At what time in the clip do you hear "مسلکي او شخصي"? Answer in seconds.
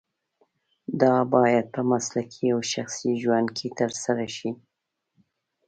1.91-3.11